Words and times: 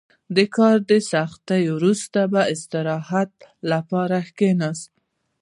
•د 0.35 0.37
کار 0.55 0.77
له 0.89 0.97
سختۍ 1.11 1.63
وروسته، 1.75 2.19
د 2.33 2.35
استراحت 2.53 3.31
لپاره 3.71 4.17
کښېنه. 4.37 4.71